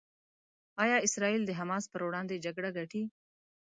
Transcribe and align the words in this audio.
ایا 0.83 0.97
اسرائیل 1.07 1.41
د 1.45 1.51
حماس 1.59 1.83
پر 1.91 2.01
وړاندې 2.05 2.43
جګړه 2.45 2.69
ګټي؟ 2.77 3.03